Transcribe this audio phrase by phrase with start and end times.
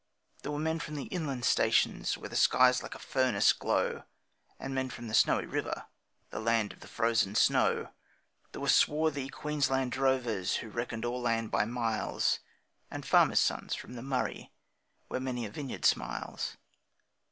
[0.41, 4.01] There were men from the inland stations where the skies like a furnace glow,
[4.57, 5.85] And men from the Snowy River,
[6.31, 7.93] the land of the frozen snow;
[8.51, 12.39] There were swarthy Queensland drovers who reckoned all land by miles,
[12.89, 14.51] And farmers' sons from the Murray,
[15.07, 16.57] where many a vineyard smiles.